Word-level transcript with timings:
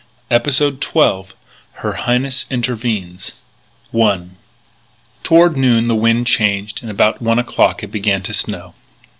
EPISODE 0.31 0.81
TWELVE 0.81 1.31
HER 1.73 1.93
HIGHNESS 1.93 2.47
INTERVENES 2.49 3.33
I 3.93 4.21
Toward 5.21 5.55
noon 5.55 5.89
the 5.89 5.95
wind 5.95 6.25
changed, 6.25 6.81
and 6.81 6.89
about 6.89 7.21
one 7.21 7.37
o'clock 7.37 7.83
it 7.83 7.91
began 7.91 8.23
to 8.23 8.33
snow. 8.33 8.73